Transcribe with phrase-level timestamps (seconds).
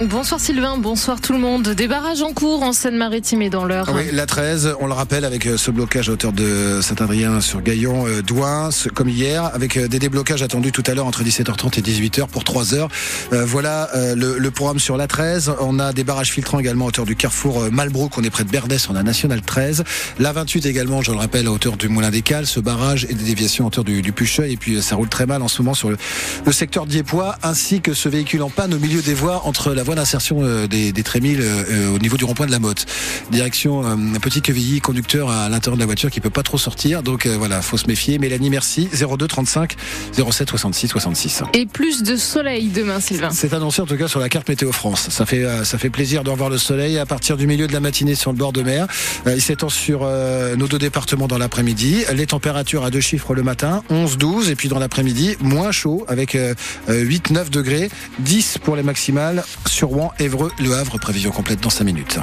[0.00, 1.68] Bonsoir Sylvain, bonsoir tout le monde.
[1.68, 3.86] Des barrages en cours en Seine-Maritime et dans l'heure.
[3.94, 7.60] Oui, la 13, on le rappelle avec euh, ce blocage à hauteur de Saint-Adrien sur
[7.60, 11.78] Gaillon, euh, Douin, comme hier, avec euh, des déblocages attendus tout à l'heure entre 17h30
[11.78, 12.88] et 18h pour 3 heures.
[13.30, 15.52] voilà le, programme sur la 13.
[15.60, 18.50] On a des barrages filtrants également à hauteur du carrefour Malbrook, on est près de
[18.50, 19.84] Berdès, on a National 13.
[20.18, 23.14] La 28 également, je le rappelle, à hauteur du Moulin des Cales, ce barrage et
[23.14, 24.54] des déviations à hauteur du, du Pucheuil.
[24.54, 27.92] Et puis ça roule très mal en ce moment sur le secteur Diepois, ainsi que
[27.92, 31.02] ce véhicule en panne au milieu des voies entre la voie d'insertion euh, des, des
[31.02, 32.86] Trémilles euh, au niveau du rond-point de la Motte.
[33.32, 37.02] Direction euh, Petit Quevilly, conducteur à l'intérieur de la voiture qui peut pas trop sortir.
[37.02, 38.20] Donc voilà, faut se méfier.
[38.20, 38.88] Mélanie, merci.
[38.92, 39.74] 02 35
[40.12, 41.42] 07 66 66.
[41.54, 43.30] Et plus de soleil demain, Sylvain.
[43.32, 45.08] C'est annoncé en tout cas sur la carte Météo France.
[45.10, 47.80] Ça fait ça fait plaisir de revoir le soleil à partir du milieu de la
[47.80, 48.86] matinée sur le bord de mer.
[49.26, 50.08] Il s'étend sur
[50.56, 52.04] nos deux départements dans l'après-midi.
[52.14, 56.04] Les températures à deux chiffres le matin, 11 12 et puis dans l'après-midi, moins chaud
[56.06, 56.36] avec
[56.88, 60.98] 8 9 degrés, 10 pour les maximales sur Rouen, Évreux, Le Havre.
[60.98, 62.18] Prévision complète dans 5 minutes.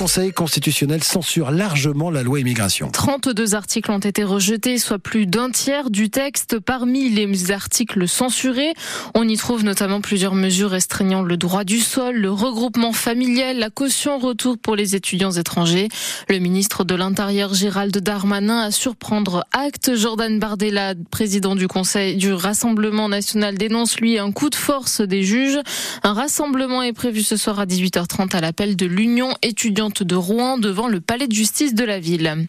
[0.00, 2.90] Conseil constitutionnel censure largement la loi immigration.
[2.90, 6.58] 32 articles ont été rejetés, soit plus d'un tiers du texte.
[6.58, 8.72] Parmi les articles censurés,
[9.14, 13.68] on y trouve notamment plusieurs mesures restreignant le droit du sol, le regroupement familial, la
[13.68, 15.88] caution retour pour les étudiants étrangers.
[16.30, 19.94] Le ministre de l'Intérieur Gérald Darmanin a surprendre acte.
[19.96, 25.24] Jordan Bardella, président du Conseil du Rassemblement national, dénonce lui un coup de force des
[25.24, 25.60] juges.
[26.04, 30.58] Un rassemblement est prévu ce soir à 18h30 à l'appel de l'Union étudiante de Rouen
[30.58, 32.48] devant le palais de justice de la ville.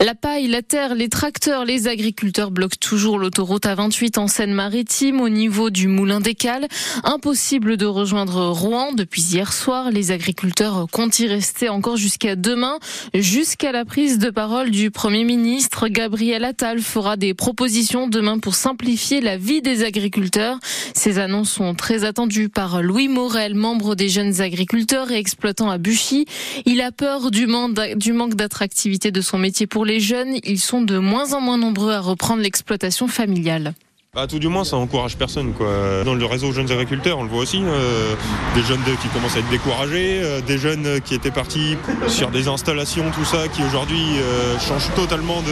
[0.00, 5.28] La paille, la terre, les tracteurs, les agriculteurs bloquent toujours l'autoroute A28 en Seine-Maritime au
[5.28, 6.68] niveau du Moulin des Cales.
[7.02, 9.90] Impossible de rejoindre Rouen depuis hier soir.
[9.90, 12.78] Les agriculteurs comptent y rester encore jusqu'à demain,
[13.14, 15.88] jusqu'à la prise de parole du Premier ministre.
[15.88, 20.58] Gabriel Attal fera des propositions demain pour simplifier la vie des agriculteurs.
[20.94, 25.78] Ces annonces sont très attendues par Louis Morel, membre des jeunes agriculteurs et exploitant à
[25.78, 26.26] Buchy.
[26.80, 30.36] A peur du manque d'attractivité de son métier pour les jeunes.
[30.44, 33.74] Ils sont de moins en moins nombreux à reprendre l'exploitation familiale.
[34.16, 35.52] Bah, tout du moins, ça encourage personne.
[35.52, 36.02] Quoi.
[36.06, 38.14] Dans le réseau jeunes agriculteurs, on le voit aussi, euh,
[38.54, 41.76] des jeunes qui commencent à être découragés, euh, des jeunes qui étaient partis
[42.08, 45.42] sur des installations, tout ça, qui aujourd'hui euh, changent totalement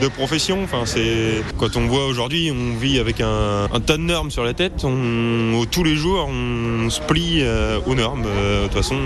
[0.00, 0.60] de, profession.
[0.64, 4.54] Enfin, c'est quand on voit aujourd'hui, on vit avec un, tas de normes sur la
[4.54, 4.82] tête.
[4.82, 7.44] On, tous les jours, on, se plie
[7.86, 8.22] aux normes.
[8.22, 8.96] de toute façon,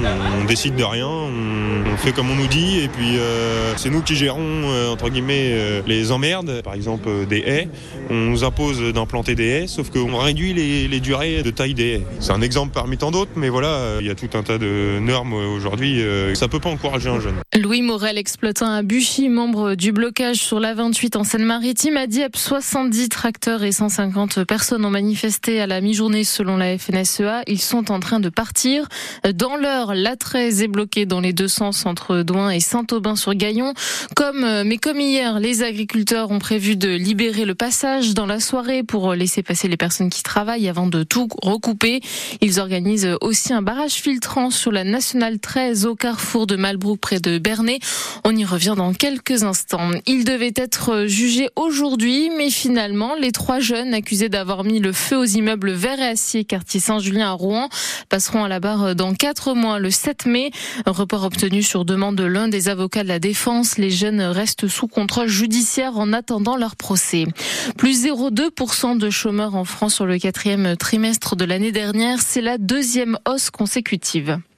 [0.40, 3.18] on, décide de rien, on, fait comme on nous dit, et puis
[3.76, 7.68] c'est nous qui gérons entre guillemets les emmerdes, par exemple des haies.
[8.08, 12.02] On nous impose d'implanter des haies, sauf qu'on réduit les, durées de taille des haies.
[12.20, 14.58] C'est un exemple parmi tant d'autres, mais voilà, euh, il y a tout un tas
[14.58, 16.02] de normes aujourd'hui.
[16.02, 17.36] Euh, ça peut pas encourager un jeune.
[17.64, 22.36] Louis Morel, exploitant à Buchy, membre du blocage sur la 28 en Seine-Maritime, a Dieppe,
[22.36, 27.40] 70 tracteurs et 150 personnes ont manifesté à la mi-journée selon la FNSEA.
[27.46, 28.86] Ils sont en train de partir.
[29.32, 33.72] Dans l'heure, la 13 est bloquée dans les deux sens entre Douin et Saint-Aubin-sur-Gaillon.
[34.14, 38.40] Comme, euh, mais comme hier, les agriculteurs ont prévu de libérer le passage dans la
[38.40, 42.02] soirée pour laisser passer les personnes qui travaillent avant de tout recouper.
[42.42, 47.20] Ils organisent aussi un barrage filtrant sur la nationale 13 au carrefour de Malbrook près
[47.20, 47.38] de
[48.24, 49.90] On y revient dans quelques instants.
[50.06, 55.16] Ils devaient être jugés aujourd'hui, mais finalement, les trois jeunes accusés d'avoir mis le feu
[55.16, 57.68] aux immeubles verts et acier quartier Saint-Julien à Rouen
[58.08, 60.50] passeront à la barre dans quatre mois, le 7 mai.
[60.86, 63.78] Report obtenu sur demande de l'un des avocats de la défense.
[63.78, 67.26] Les jeunes restent sous contrôle judiciaire en attendant leur procès.
[67.76, 72.20] Plus 0,2% de chômeurs en France sur le quatrième trimestre de l'année dernière.
[72.20, 74.38] C'est la deuxième hausse consécutive.